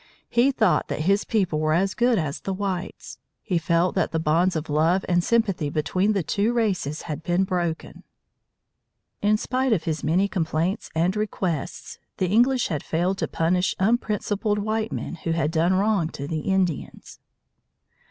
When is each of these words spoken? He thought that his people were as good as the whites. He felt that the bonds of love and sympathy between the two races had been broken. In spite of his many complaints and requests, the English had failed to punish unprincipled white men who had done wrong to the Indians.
He 0.31 0.51
thought 0.51 0.87
that 0.87 1.01
his 1.01 1.25
people 1.25 1.59
were 1.59 1.73
as 1.73 1.93
good 1.93 2.17
as 2.17 2.39
the 2.39 2.55
whites. 2.55 3.19
He 3.43 3.59
felt 3.59 3.93
that 3.93 4.11
the 4.11 4.17
bonds 4.19 4.55
of 4.55 4.67
love 4.67 5.05
and 5.07 5.23
sympathy 5.23 5.69
between 5.69 6.13
the 6.13 6.23
two 6.23 6.53
races 6.53 7.03
had 7.03 7.21
been 7.21 7.43
broken. 7.43 8.01
In 9.21 9.37
spite 9.37 9.73
of 9.73 9.83
his 9.83 10.03
many 10.03 10.27
complaints 10.27 10.89
and 10.95 11.15
requests, 11.15 11.99
the 12.17 12.25
English 12.29 12.69
had 12.69 12.81
failed 12.81 13.19
to 13.19 13.27
punish 13.27 13.75
unprincipled 13.77 14.57
white 14.57 14.91
men 14.91 15.17
who 15.23 15.33
had 15.33 15.51
done 15.51 15.75
wrong 15.75 16.09
to 16.13 16.25
the 16.27 16.39
Indians. 16.39 17.19